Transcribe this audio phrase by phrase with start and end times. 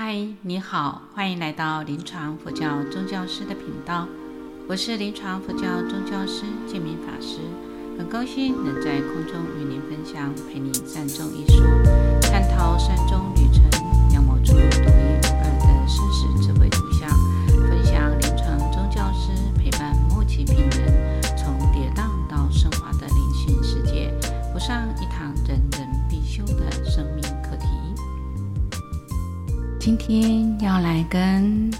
[0.00, 4.06] 嗨，你好，欢迎来到临床佛教宗教师的频道。
[4.68, 7.40] 我是临床佛教宗教师建明法师，
[7.98, 11.64] 很高兴能在空中与您分享，陪你善终一书，
[12.22, 13.47] 探讨善终旅
[30.08, 31.70] 今天要来跟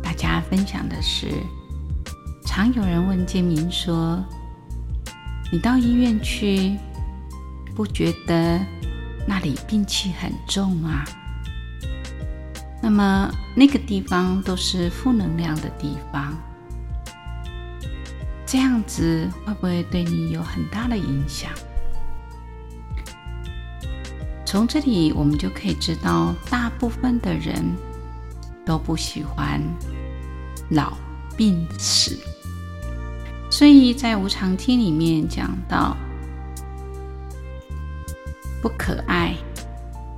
[0.00, 1.26] 大家分享的是，
[2.46, 4.24] 常有人问建明说
[5.50, 6.78] ：“你到医院去，
[7.74, 8.60] 不觉得
[9.26, 11.02] 那里病气很重吗？
[12.80, 16.32] 那么那个地方都是负能量的地方，
[18.46, 21.50] 这样子会不会对你有很大的影响？”
[24.52, 27.64] 从这里我们就可以知道，大部分的人
[28.66, 29.58] 都不喜欢
[30.68, 30.92] 老、
[31.34, 32.18] 病、死。
[33.50, 35.96] 所以在《无常经》里面讲到，
[38.60, 39.34] 不可爱、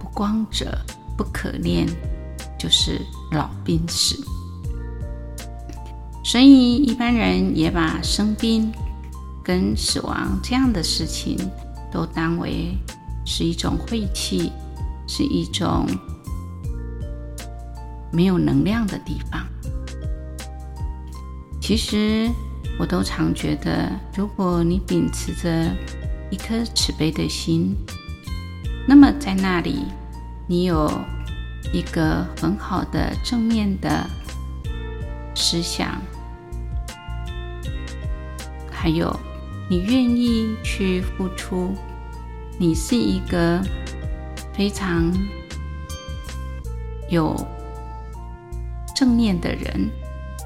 [0.01, 0.77] 不光者、
[1.17, 1.87] 不可恋，
[2.59, 4.17] 就是老、病、死。
[6.25, 8.73] 所以一般人也把生病
[9.45, 11.39] 跟死亡这样的事情
[11.93, 12.77] 都当为。
[13.25, 14.53] 是一种晦气，
[15.07, 15.87] 是一种
[18.13, 19.47] 没有能量的地方。
[21.61, 22.31] 其实，
[22.79, 25.71] 我都常觉得，如果你秉持着
[26.31, 27.75] 一颗慈悲的心，
[28.87, 29.85] 那么在那里，
[30.47, 30.91] 你有
[31.73, 34.07] 一个很好的正面的
[35.35, 36.01] 思想，
[38.71, 39.19] 还有
[39.71, 41.75] 你愿意去付出。
[42.57, 43.61] 你是一个
[44.53, 45.13] 非常
[47.11, 47.35] 有
[48.95, 49.91] 正念的人，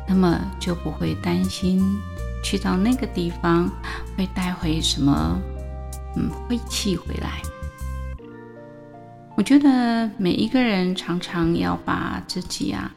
[0.09, 1.85] 那么就不会担心
[2.43, 3.71] 去到那个地方
[4.17, 5.39] 会带回什么
[6.17, 7.43] 嗯晦气回来。
[9.37, 12.91] 我觉得每一个人常常要把自己啊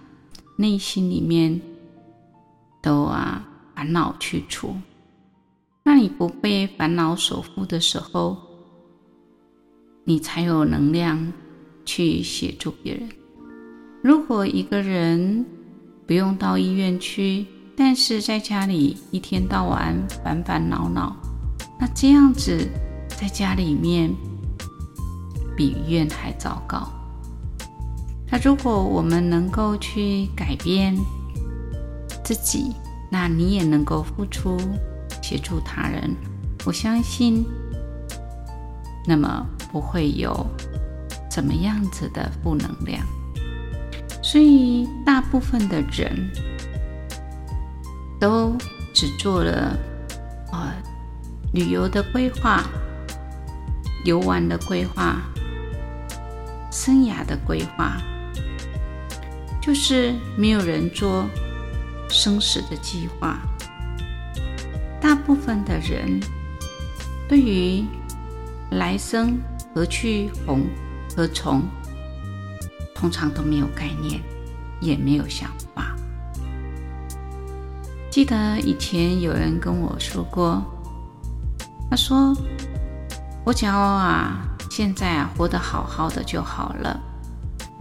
[0.56, 1.60] 内心里面
[2.82, 3.46] 都啊
[3.76, 4.76] 烦恼去除，
[5.84, 8.51] 那你不被烦恼所缚的时候。
[10.04, 11.32] 你才有能量
[11.86, 13.08] 去协助别人。
[14.04, 15.46] 如果一个人
[16.08, 17.46] 不用到医院去，
[17.78, 21.16] 但是在家里一天到晚烦烦恼恼，
[21.80, 22.68] 那这样子
[23.08, 24.12] 在家里面
[25.56, 26.92] 比医院还糟糕。
[28.32, 30.98] 那如果我们能够去改变
[32.24, 32.74] 自己，
[33.12, 34.58] 那你也能够付出
[35.22, 36.16] 协助他人。
[36.66, 37.46] 我相信，
[39.06, 39.46] 那么。
[39.72, 40.46] 不会有
[41.30, 43.02] 怎么样子的负能量，
[44.22, 46.30] 所以大部分的人
[48.20, 48.54] 都
[48.94, 49.78] 只做了
[50.52, 50.74] 呃
[51.54, 52.64] 旅游的规划、
[54.04, 55.22] 游玩的规划、
[56.70, 57.96] 生涯的规划，
[59.62, 61.26] 就是没有人做
[62.09, 63.40] 生死的计划。
[65.00, 66.20] 大部分的人
[67.30, 67.86] 对于
[68.72, 69.40] 来生。
[69.74, 70.58] 何去何
[71.16, 71.64] 何从？
[72.94, 74.22] 通常都没有概念，
[74.80, 75.96] 也没有想法。
[78.12, 80.62] 记得以前有人跟我说过，
[81.90, 82.36] 他说
[83.44, 87.00] ：“我只要啊，现在啊活得好好的就好了，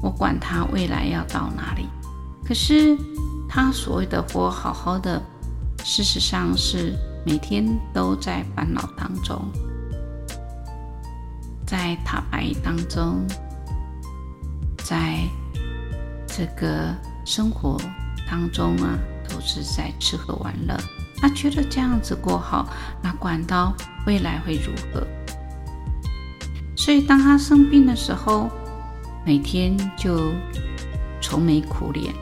[0.01, 1.87] 我管他未来要到哪里。”
[2.47, 2.97] 可是
[3.49, 5.21] 他所谓的活好好的，
[5.85, 6.95] 事实上是
[7.27, 9.45] 每天都在烦恼当中。
[11.71, 13.25] 在塔白当中，
[14.79, 15.21] 在
[16.27, 16.93] 这个
[17.25, 17.81] 生活
[18.29, 18.99] 当中啊，
[19.29, 20.77] 都是在吃喝玩乐。
[21.19, 22.69] 他觉得这样子过好，
[23.01, 23.73] 那管到
[24.05, 25.07] 未来会如何？
[26.77, 28.51] 所以当他生病的时候，
[29.25, 30.33] 每天就
[31.21, 32.13] 愁眉苦脸，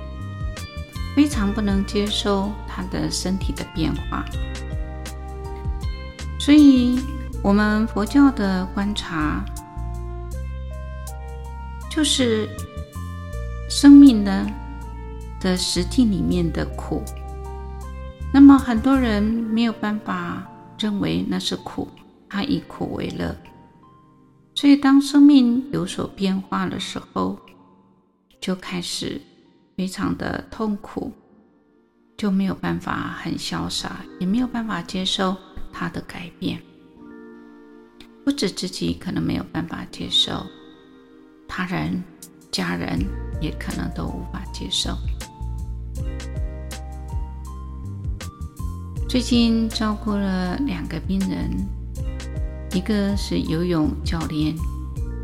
[1.17, 4.23] 非常不能接受他的身体的变化。
[6.39, 7.01] 所以。
[7.43, 9.44] 我们佛教的观察，
[11.90, 12.49] 就是
[13.70, 14.46] 生命呢
[15.40, 17.02] 的实际里面的苦。
[18.35, 20.46] 那么很多人没有办法
[20.79, 21.88] 认为那是苦，
[22.29, 23.35] 他以苦为乐。
[24.55, 27.38] 所以当生命有所变化的时候，
[28.41, 29.20] 就开始
[29.76, 31.12] 非常的痛苦，
[32.17, 35.37] 就没有办法很潇洒，也没有办法接受
[35.73, 36.61] 它的改变。
[38.29, 40.45] 不止自己可能没有办法接受，
[41.49, 42.05] 他人、
[42.51, 42.99] 家人
[43.41, 44.95] 也可能都无法接受。
[49.09, 51.51] 最近照顾了两个病人，
[52.73, 54.55] 一个是游泳教练，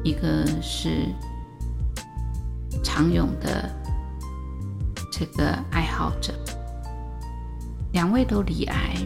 [0.03, 1.07] 一个是
[2.83, 3.71] 长泳的
[5.13, 6.33] 这个爱好者，
[7.93, 8.97] 两位都罹癌，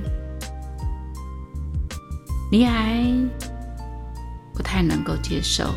[2.53, 3.05] 罹癌
[4.58, 5.72] 不太能够接受。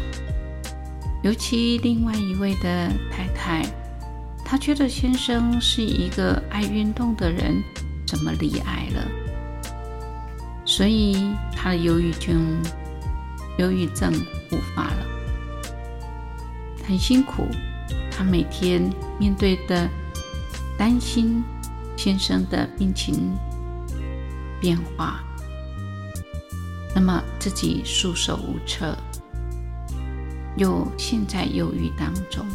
[1.21, 3.63] 尤其另外一位的太太，
[4.43, 7.63] 她觉得先生是一个爱运动的人，
[8.07, 9.07] 怎么罹癌了？
[10.65, 12.57] 所以她的忧郁症，
[13.59, 14.11] 忧郁症
[14.49, 15.05] 复发了，
[16.83, 17.45] 很辛苦。
[18.09, 18.81] 她每天
[19.19, 19.87] 面对的
[20.75, 21.43] 担心
[21.95, 23.31] 先生的病情
[24.59, 25.23] 变化，
[26.95, 28.97] 那么自己束手无策。
[30.57, 32.45] 又陷在忧郁当中，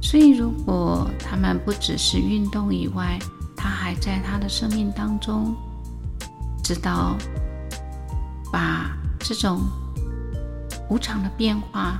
[0.00, 3.18] 所以如果他们不只是运动以外，
[3.56, 5.52] 他还在他的生命当中，
[6.62, 7.18] 知道
[8.52, 9.62] 把这种
[10.88, 11.98] 无常的变化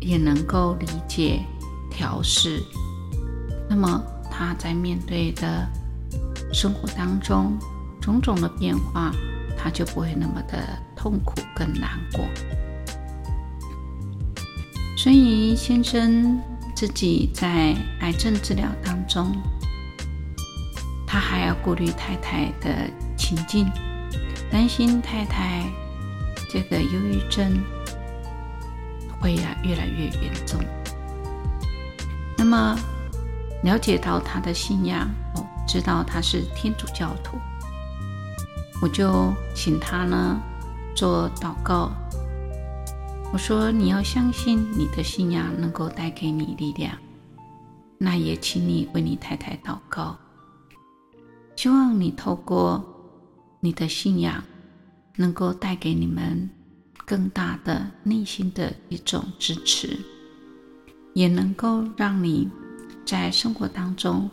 [0.00, 1.44] 也能够理解
[1.92, 2.60] 调试，
[3.70, 5.64] 那么他在面对的
[6.52, 7.56] 生活当中
[8.04, 9.10] 种种的变化，
[9.56, 10.58] 他就不会那么的
[10.94, 12.22] 痛苦跟难过。
[14.94, 16.38] 所以，先生
[16.74, 19.34] 自己在癌症治疗当中，
[21.06, 23.66] 他还要顾虑太太的情境，
[24.50, 25.64] 担心太太
[26.50, 27.58] 这个忧郁症
[29.18, 30.60] 会呀越来越严重。
[32.36, 32.78] 那么，
[33.62, 37.38] 了解到他的信仰，我知道他是天主教徒，
[38.82, 40.40] 我就请他呢
[40.94, 41.90] 做祷告。
[43.32, 46.96] 我说：“你要相信你的信仰能够带给你力量，
[47.98, 50.16] 那也请你为你太太祷告，
[51.56, 52.84] 希望你透过
[53.58, 54.44] 你的信仰，
[55.16, 56.48] 能够带给你们
[57.04, 59.98] 更大的内心的一种支持，
[61.12, 62.48] 也能够让你
[63.04, 64.30] 在生活当中，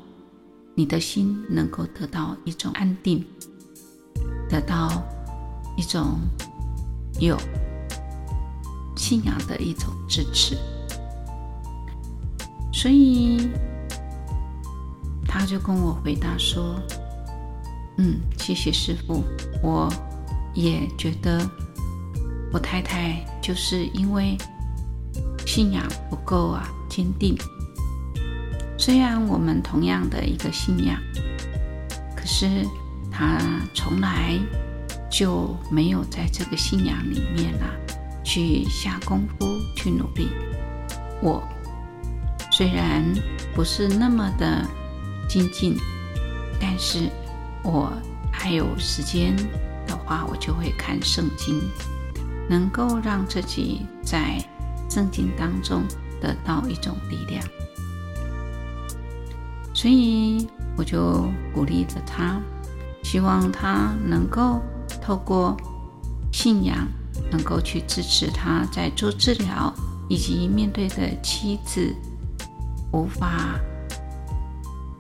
[0.75, 3.25] 你的心能够得到一种安定，
[4.61, 5.03] 到
[5.75, 6.19] 一种
[7.19, 7.37] 有。”
[8.95, 10.55] 信仰的一种支持，
[12.71, 13.49] 所以
[15.27, 16.79] 他就跟我回答说
[17.97, 19.23] ：“嗯，谢谢师傅，
[19.63, 19.91] 我
[20.53, 21.41] 也觉得
[22.53, 24.37] 我太太就是因为
[25.47, 27.35] 信仰不够啊，坚定。
[28.77, 30.97] 虽然我们同样的一个信仰，
[32.15, 32.65] 可是
[33.21, 33.39] 他
[33.71, 34.39] 从来
[35.07, 37.69] 就没有在这个信仰里面啊。”
[38.23, 39.45] 去下功夫，
[39.75, 40.29] 去努力。
[41.21, 41.43] 我
[42.51, 43.03] 虽然
[43.53, 44.65] 不是那么的
[45.27, 45.75] 精进，
[46.59, 47.09] 但是
[47.63, 47.91] 我
[48.31, 49.35] 还有时间
[49.85, 51.61] 的话，我就会看圣经，
[52.47, 54.37] 能够让自己在
[54.89, 55.83] 圣经当中
[56.21, 57.43] 得到一种力量。
[59.73, 60.47] 所以
[60.77, 62.39] 我就鼓励着他，
[63.11, 64.61] 希望他能够
[65.01, 65.57] 透过
[66.31, 66.87] 信仰。
[67.29, 69.73] 能够去支持他在做治疗，
[70.09, 71.93] 以及面对的妻子
[72.91, 73.57] 无法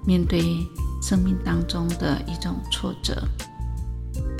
[0.05, 0.57] 面对
[1.01, 3.21] 生命当中的一种挫折，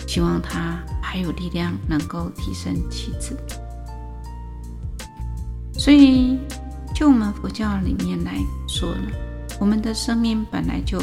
[0.08, 3.38] 希望他还有力量能够提升妻子。
[5.78, 6.40] 所以，
[6.96, 8.38] 就我们佛教里面来
[8.70, 9.12] 说呢，
[9.60, 10.98] 我们的生命本来就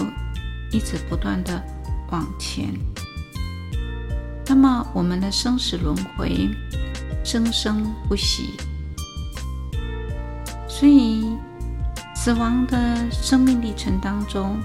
[0.72, 1.62] 一直不断的
[2.10, 2.72] 往前。
[4.46, 6.48] 那么，我们的生死轮回，
[7.22, 8.54] 生生不息，
[10.66, 11.36] 所以
[12.14, 14.58] 死亡的生命历程当中，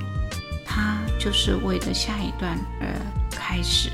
[0.65, 2.87] 它就是为了下一段而
[3.29, 3.89] 开始，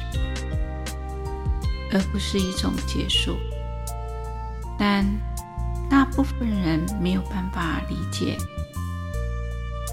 [1.92, 3.36] 而不是一种结束。
[4.78, 5.04] 但
[5.90, 8.38] 大部分人没有办法理解，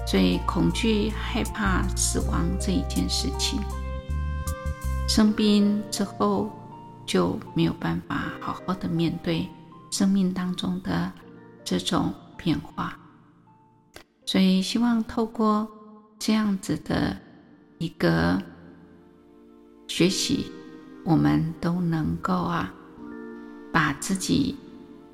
[0.09, 3.59] 所以恐惧、害怕死亡这一件事情。
[5.09, 6.49] 生病之后
[7.05, 9.47] 就没有办法好好的面对
[9.91, 11.11] 生命当中的
[11.63, 12.97] 这种变化，
[14.25, 15.67] 所以希望透过
[16.17, 17.17] 这样子的
[17.77, 18.41] 一个
[19.87, 20.45] 学习，
[21.03, 22.73] 我们都能够啊，
[23.73, 24.55] 把自己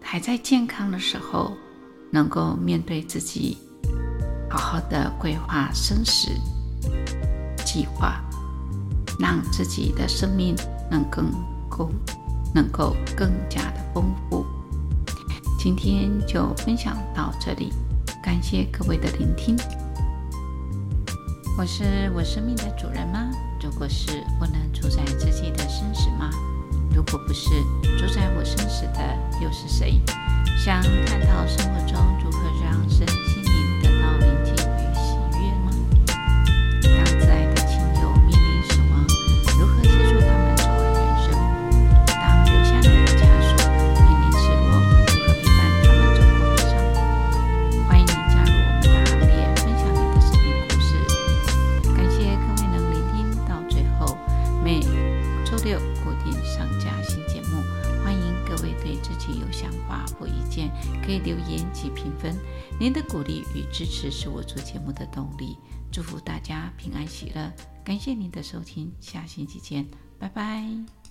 [0.01, 1.55] 还在健康的时候，
[2.11, 3.57] 能够面对自己，
[4.53, 6.29] 好好的规划生死
[7.65, 8.21] 计划。
[9.19, 10.55] 让自己的生命
[10.91, 11.31] 能更
[11.69, 11.89] 够，
[12.53, 14.45] 能够更加的丰富。
[15.59, 17.71] 今天就分享到这里，
[18.23, 19.55] 感谢各位的聆听。
[21.57, 23.29] 我是我生命的主人吗？
[23.61, 26.29] 如果是，我能主宰自己的生死吗？
[26.93, 27.49] 如果不是，
[27.97, 29.99] 主宰我生死的又是谁？
[30.57, 31.92] 想探讨生活中
[59.31, 60.69] 有想法或意见，
[61.05, 62.35] 可以留言及评分。
[62.79, 65.57] 您的鼓励与支持是我做节目的动力。
[65.91, 67.53] 祝福大家平安喜乐，
[67.83, 69.87] 感谢您的收听，下星期见，
[70.17, 71.02] 拜拜。